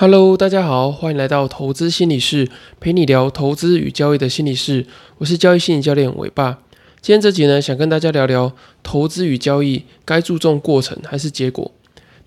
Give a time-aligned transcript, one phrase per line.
[0.00, 2.48] Hello，大家好，欢迎来到投资心理室，
[2.80, 4.86] 陪你聊投资与交易的心理室。
[5.18, 6.58] 我是交易心理教练伟爸。
[7.02, 8.50] 今天这集呢，想跟大家聊聊
[8.82, 11.70] 投资与交易该注重过程还是结果。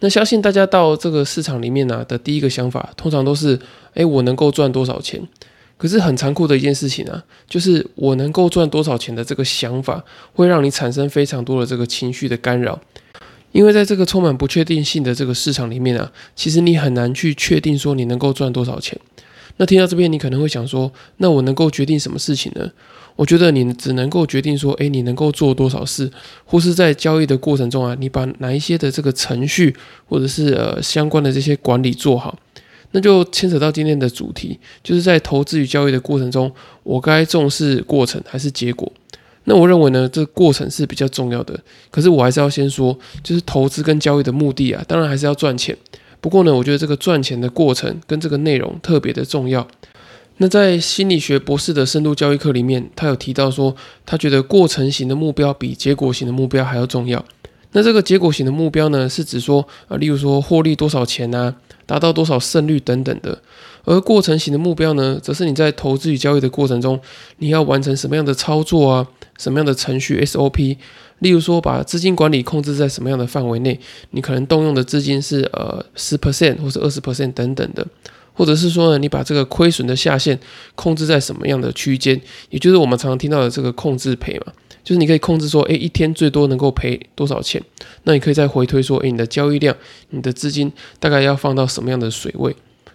[0.01, 3.59] 那相信大家到这个市场里面呢的第一个想法，通常都是：
[3.95, 5.27] 哎，我能够赚多少钱？
[5.75, 12.79] 可是很残酷的一件事情啊，就是我能够赚多少钱的这个想法，会让你产生非常多的这个情绪的干扰。
[13.53, 18.99] 因为在这个充满不确定性的这个市场里面啊，其实你很难去确定说你能够赚多少钱。
[19.57, 22.69] 那听到这边，你可能会想说，那我能够决定什么事情呢？
[23.15, 26.11] 我觉得你只能够决定说，诶，你能够做多少事，
[26.43, 29.75] 或是在交易的过程中啊，你把哪一些的这个程序
[30.09, 32.35] 或者是呃相关的这些管理做好，
[32.89, 38.91] 那就牵扯到今天的主题，就是在投资与交易的过程中，我该重视过程还是结果？
[39.45, 41.59] 那我认为呢，这过程是比较重要的。
[41.91, 45.77] 可是我还是要先说，就是投资跟交易的目的啊，当然还是要赚钱。
[46.21, 49.67] 不过呢，我觉得这个赚钱的过程跟这个内容特别的重要。
[50.37, 57.23] 那在心理学博士的深度交易课里面，他有提到说，他觉得过程型的目标比结果型的目标还要重要。
[57.73, 61.53] 那这个结果型的目标呢，是指说啊，例如说获利多少钱啊，
[61.85, 63.37] 达到多少胜率等等的。
[63.83, 66.99] 而过程型的目标呢，则是你在投资与交易的过程中，
[67.37, 69.07] 你要完成什么样的操作啊？
[69.37, 70.77] 什么样的程序 SOP？
[71.19, 73.79] 例如说，把资金管理控制在什么样的范围内？
[74.11, 77.87] 你可能动用的资金是呃十 percent 或者二十 percent 等等的，
[78.33, 80.37] 或者是说呢，你把这个亏损的下限
[80.75, 82.19] 控制在什么样的区间？
[82.49, 84.51] 也就是我们常常听到的这个控制赔嘛，
[84.83, 87.63] 就是你可以控制说，诶，一天最多能够赔多少钱？
[88.03, 89.73] 那你可以再回推说，诶，你的交易量，
[90.09, 92.53] 你的资金大概要放到什么样的水位？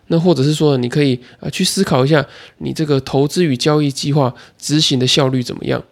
[0.09, 2.27] 那或者是说，你可以啊去思考一下，
[2.59, 5.83] 你这个投资与交易计划执行的效率怎么样？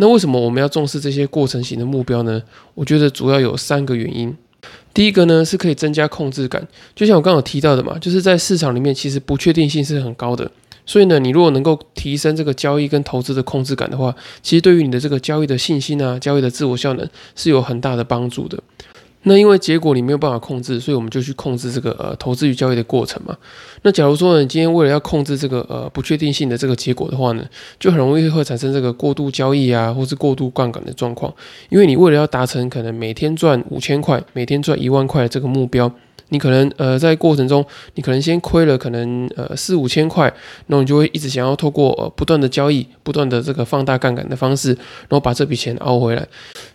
[0.00, 2.42] 那为什么我们要重视这些过程型的目标呢？
[2.74, 4.34] 我觉得主要有三个原因。
[4.94, 10.50] 第一个呢，是可以增加控制感，就像我刚刚提到的嘛，就是在市场里面其实不确定性是很高的，
[10.86, 17.06] 所以呢，你如果能够提升这个交易跟投资的控制感的话，其实对于你的这个交易的信心啊，交易的自我效能
[17.36, 18.58] 是有很大的帮助的。
[19.22, 23.36] 那因为结果你没有办法控制，所以我们就去控制这个呃投资与交易的过程嘛。
[23.82, 27.44] 那假如说，你今天为了要控制这个呃不确定性的这个结果的话呢，
[27.78, 31.32] 就很容易会产生这个过度交易啊，或是过度杠杆的状况。
[31.68, 35.92] 因为你为了要达成可能每天赚五千块、每天赚一万块的这个目标。
[36.28, 37.64] 你可能呃在过程中，
[37.94, 40.32] 你可能先亏了可能呃四五千块，
[40.66, 46.26] 那你就会一直想要透过呃不断的交易、不断的这个放大杠杆的方式，然后把这笔钱熬回来。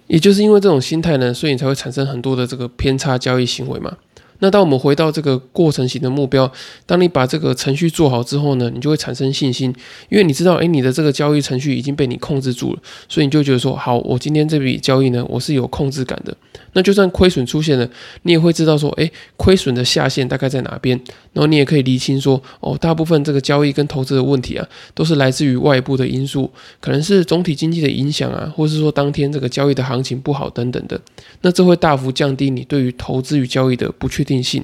[0.07, 3.91] 也就是因为这种心态呢，所以你才会产生很多的这个偏差交易行为嘛。
[4.39, 6.51] 那当我们回到这个过程型的目标，
[6.85, 9.73] 当你把这个程序做好之后呢，你就会产生信心，
[10.09, 16.35] 因为你知道，诶，你的这个交易程序已经被你控制住了，所以你就觉得说，好，我今天这笔交易呢，我是有控制感的。
[16.73, 17.89] 那就算亏损出现了，
[18.23, 20.99] 你也会知道说，诶，亏损的下限大概在哪边，
[21.31, 26.51] 然后你也可以厘清说，哦，大部分这个交易跟投资的问题啊，都是来自于外部的因素，
[26.81, 30.99] 可能是总体经济的影响啊，或是说当天这个交易的行情不好等等的，
[31.41, 34.61] 那这会大幅降低你对于投资与交易的不确定性。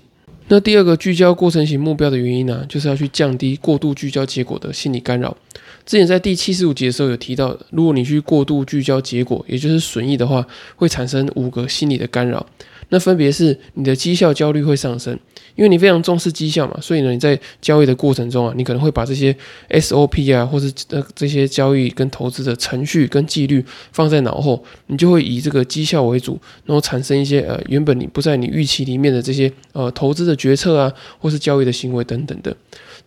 [0.50, 5.38] 那第二个聚焦过程型目标的原因呢，就是要去降低过度聚焦结果的心理干扰。
[5.86, 10.46] 之前在第七十五集的时候有提到，如果你去过度聚焦结果，也就是损益的话，
[10.76, 12.46] 会产生五个心理的干扰。
[12.90, 15.18] 那分别是你的绩效焦虑会上升，
[15.56, 19.36] 因为你非常重视绩效嘛，所以呢你在交易的过程中啊，你可能会把这些
[19.70, 32.56] SOP 啊，或是呃这些交易跟投资的程序跟纪律放在脑后，你就会以这个绩效为主，然后产生一些呃原本你不在你预期里面的这些呃投资的决策啊，或是交易的行为等等的。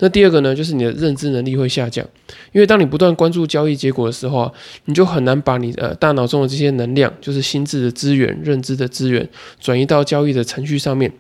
[0.01, 2.05] 那第二个呢，就是你的认知能力会下降，
[2.53, 4.53] 因为当你不断关注交易结果的时候啊，
[4.87, 9.29] 你就很难把你呃大脑中的这些能量，就是心智的资源、认知的资源，
[9.61, 11.13] 转移到交易的程序上面。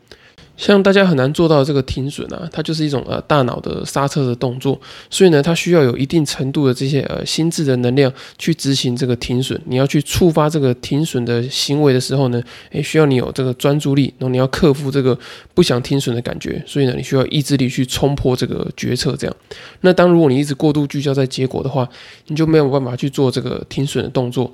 [0.56, 9.60] 像大家很难做到这个停损啊，它就是一种呃大脑的刹车的动作，所以呢，它需要有一定程度的这些呃心智的能量去执行这个停损。
[9.66, 15.18] 你要去触发这个停损的行为的时候呢，诶，需要你有这个专注力，然后你要克服这个
[15.54, 19.16] 不想停损的感觉，所以呢，你需要意志力去冲破这个决策。
[19.16, 19.36] 这样，
[19.80, 21.88] 那当如果你一直过度聚焦在结果的话，
[22.28, 24.52] 你就没有办法去做这个停损的动作。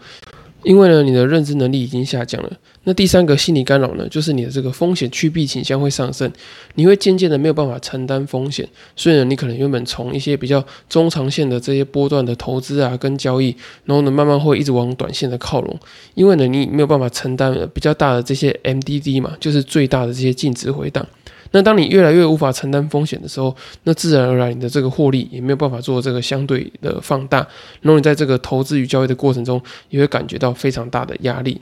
[0.62, 2.51] 因为呢，你的认知能力已经下降了。
[2.85, 6.31] 那第三个心理干扰呢，就是你的这个风险趋避倾向会上升，
[6.75, 8.67] 你会渐渐的没有办法承担风险。
[8.97, 13.55] 所以呢，你可能原本从一些比较中长线的这些波段的投资啊跟交易，
[13.85, 15.79] 然后呢，慢慢会一直往短线的靠拢。
[16.15, 21.06] 因为呢，你没有办法承担比较大的这些 MDD 嘛，就是最大的这些净值回档。
[21.52, 23.55] 那当你越来越无法承担风险的时候，
[23.85, 27.38] 那自然而然你的这个获利也没有办法做这个相对的放大，
[27.81, 31.61] 然后你在这个投资与交易的过程中，也会感觉到非常大的压力。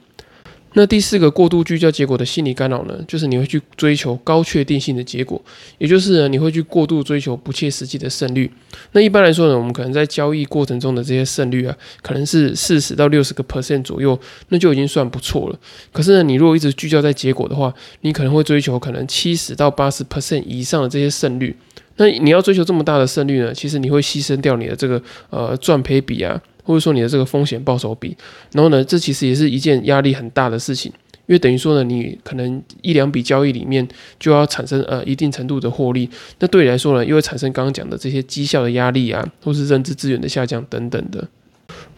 [0.74, 5.40] 那第四个过度聚焦结果的心理干扰呢，就是你会去追求高确定性的结果，
[5.78, 8.50] 也就是呢你会去过度追求不切实际的胜率。
[8.92, 14.18] 那一般来说呢，我们可能在交易过程中的这些胜率啊，可能是四十到六十个 percent 左右，
[14.50, 15.58] 那就已经算不错了。
[15.90, 17.72] 可是呢，你如果一直聚焦在结果的话，
[18.02, 21.56] 你可能会追求可能七十到八十 percent 以上的这些胜率。
[21.96, 26.40] 那你要追求这么大的胜率呢，其实你会牺牲掉你的这个呃赚赔比啊。
[26.68, 28.14] 或者说你的这个风险报酬比，
[28.52, 30.92] 然后呢，这其实也是一件压力很大的事情，
[31.24, 33.88] 因为等于说呢，你可能一两笔交易里面
[34.20, 36.10] 就要产生呃一定程度的获利，
[36.40, 41.26] 那对你来说呢，又会产生刚刚讲的这些绩效的压力啊，或是认知资源的下降等等的。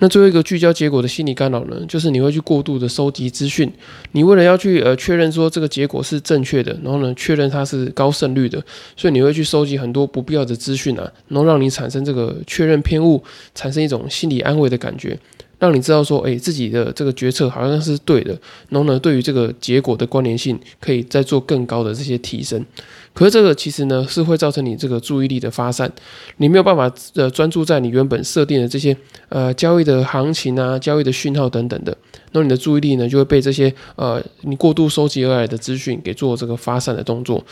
[0.01, 3.71] 那最后一个聚焦结果的心理干扰呢，就是你会去过度的收集资讯，
[4.13, 8.61] 你为了要去呃确认说这个结果是正确的，然后呢确认它是高胜率的，
[8.97, 13.23] 所以你会去收集很多不必要的资讯啊，然后让你产生这个确认偏误，
[13.55, 15.19] 产生一种心理安慰的感觉。
[15.61, 18.37] 让你知道说，哎，自己的这个决策好像是对的，
[18.71, 22.65] 然后呢，对于这个结果的关联性，可以再做更高的这些提升。
[23.13, 25.93] 可是这个其实呢，是会造成你这个注意力的发散，
[26.39, 28.97] 你没有办法呃专注在你原本设定的这些
[29.29, 31.97] 呃交易的行情啊、交易的讯号等等的，
[32.33, 37.45] 那你的注意力呢，就会被这些呃你过度收集而来的资讯给做这个发散的动作。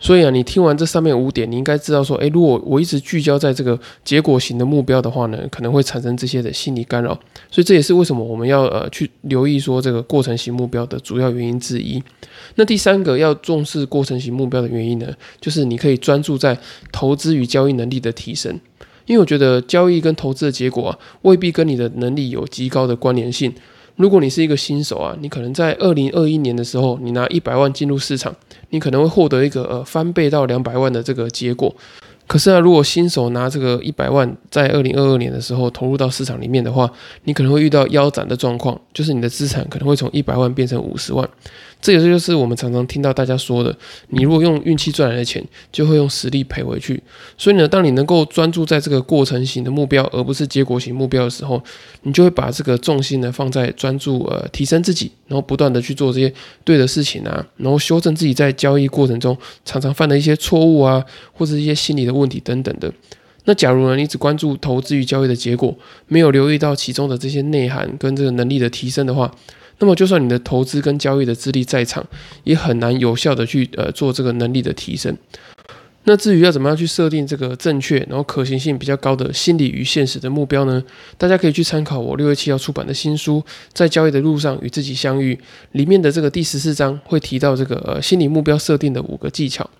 [0.00, 7.12] 所以啊，你听完这上面五点，你应该知道说，诶，如果我一直聚焦在这个结果型的目标的话呢，可能会产生这些的心理干扰。
[7.50, 12.02] 所以这也是为什么我们要呃去留意说这个过程型目标的主要原因之一。
[12.54, 15.06] 那第三个要重视过程型目标的原因呢，
[15.38, 16.58] 就是你可以专注在
[16.90, 18.58] 投资与交易能力的提升。
[19.04, 23.52] 因为我觉得交易跟投资的结果啊，未必跟你的能力有极高的关联性。
[24.00, 28.34] 如果你是一个新手啊，你可能在二零二一年的时候，你拿一百万进入市场，
[28.70, 31.74] 你可能会获得一个呃翻倍到两百万的这个结果。
[32.26, 36.90] 可是啊，如果新手拿这个一百万在二零二二年的时候投入到市场里面的话，
[37.24, 41.28] 你可能会遇到腰斩的状况，就是你的资产可能会从一百万变成五十万。
[41.80, 43.74] 这也就是我们常常听到大家说的，
[44.08, 45.42] 你如果用运气赚来的钱，
[45.72, 47.02] 就会用实力赔回去。
[47.38, 51.62] 所以呢，当你能够专注在这个过程型的目标，而不是结果型目标的时候，
[52.02, 56.32] 你就会把这个重心呢放在专注呃提升自己，然后不断的去做这些
[56.64, 61.02] 对的事情啊，然后修正自己在交易过程中常常犯的一些错误啊，
[61.32, 62.92] 或者一些心理的问题等等的。
[63.46, 65.74] 那假如呢，你只关注投资与交易的结果，
[66.08, 69.34] 没有留意到其中的这些内涵跟这个能力的提升的话，
[69.80, 72.06] 那么，就算你的投资跟交易的资历在场，
[72.44, 75.16] 也很难有效的去呃做这个能力的提升。
[76.10, 80.82] 那至于要怎么样去设定这个正确然后可行性比较高的心理与现实的目标呢？
[81.16, 83.40] 大家可以去参考我六月七号出版的新书
[83.72, 85.36] 《在交易的路上与自己相遇》
[85.70, 89.70] 里面的这个第十四章会提到这个呃心理目标设定的五个技巧。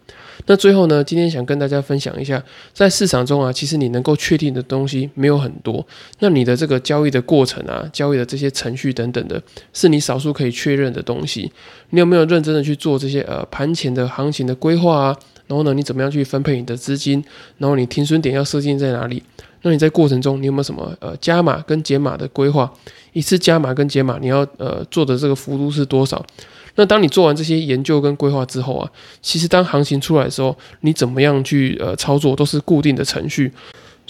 [0.47, 2.41] 那最后呢，今天想跟大家分享一下，
[2.73, 5.85] 在市场中啊，其实你能够确定的东西没有很多。
[6.21, 9.43] 那你的这个交易的过程啊，交易的这些程序等等的，
[9.73, 11.50] 是你少数可以确认的东西。
[11.91, 15.19] 你有没有认真的去做这些呃盘前的行情的规划啊？
[15.50, 17.20] 然后呢，你怎么样去分配你的资金？
[17.58, 19.20] 然后你停损点要设定在哪里？
[19.62, 22.73] 那你在过程中你有没有什么呃加码跟减码的规划？
[23.12, 26.25] 一次加码跟减码你要呃做的这个幅度是多少？
[26.76, 28.88] 那当你做完这些研究跟规划之后啊，
[29.20, 33.53] 其实当行情出来的时候，你怎么样去呃操作都是固定的程序。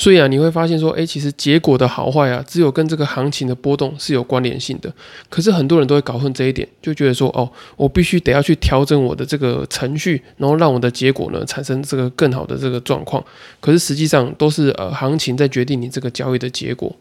[0.00, 4.90] 所以啊，你会发现说，诶，其实结果的好坏啊，只有跟这个行情的波动是有关联性的。
[5.28, 13.22] 可是很多人都会搞混这一点，就觉得说，哦，我必须得要去调整我的这个程序，然后让我的结果呢产生这个更好的这个状况。
[13.60, 16.96] 可是实际上都是呃行情在决定你这个交易的结果。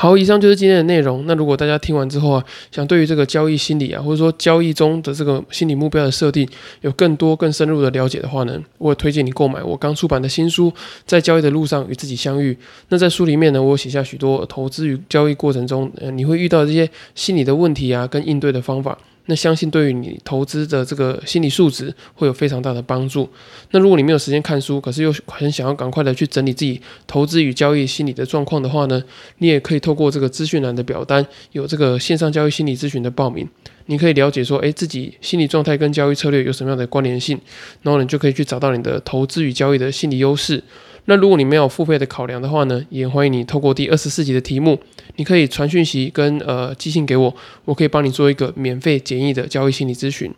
[0.00, 1.24] 好，以上就是今天的内容。
[1.26, 6.48] 那如果大家听完之后啊，想对于这个交易心理啊，或者说交易中的这个心理目标的设定，
[6.82, 10.70] 有更多更深入的了解的话呢，我推荐你购买我刚出版的新书
[11.04, 12.52] 《在交易的路上与自己相遇》。
[12.90, 18.96] 那在书里面呢，我写下许多投资与交易过程中，呃，你会遇到这些心理的问题啊，跟应对的方法。
[19.30, 23.28] 那相信对于你投资的这个心理素质会有非常大的帮助。
[23.72, 29.04] 那如果你没有时间看书，可是又很想要赶快的去整理自己投资与交易心理的状况的话呢，
[29.38, 33.46] 你也可以透过这个资讯栏的表单，有这个线上交易心理咨询的报名，
[33.86, 37.38] 你可以了解说，诶，自己心理状态跟交易策略有什么样的关联性，
[37.82, 40.64] 然后你就可以去找到你的投资与交易的心理优势。
[41.10, 44.78] 那如果你没有付费的考量的话呢，也欢迎你透过第二十四集的题目，
[45.16, 47.34] 你可以传讯息跟呃寄信给我，
[47.64, 50.30] 我可以帮你做一个免费简易的交易心理咨询。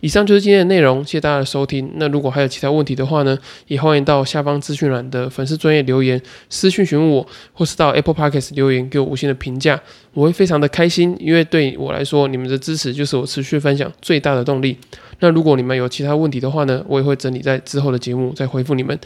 [0.00, 1.90] 以上就是今天的内容，谢谢大家的收听。
[1.96, 9.78] 那如果还有其他问题的话呢，也欢迎到下方资讯栏的粉丝专业留言私讯询问我，或是到 Apple Podcast 留言给我五星的评价，
[10.14, 14.78] 我会非常的开心，因为对我来说，你们的支持就是我持续分享最大的动力。
[15.20, 18.98] 那如果你们有其他问题的话呢，我也会整理在之后的节目再回复你们。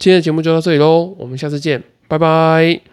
[0.00, 2.89] 今天的节目就到这里喽，我们下次见，拜拜。